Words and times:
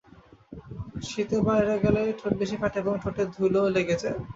শীতে 1.07 1.37
বাইরে 1.47 1.73
গেলে 1.83 2.01
ঠোঁট 2.19 2.33
বেশি 2.41 2.55
ফাটে 2.61 2.77
এবং 2.81 2.93
ঠোঁটে 3.03 3.23
ধুলাও 3.33 3.73
লেগে 3.75 3.95
যায়। 4.01 4.17